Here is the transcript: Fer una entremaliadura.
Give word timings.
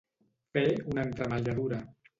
Fer 0.57 0.63
una 0.95 1.07
entremaliadura. 1.09 1.85